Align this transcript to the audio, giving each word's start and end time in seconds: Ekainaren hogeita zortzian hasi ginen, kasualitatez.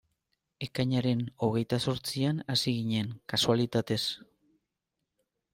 Ekainaren 0.67 1.21
hogeita 1.47 1.79
zortzian 1.87 2.41
hasi 2.55 2.75
ginen, 2.79 3.13
kasualitatez. 3.35 4.03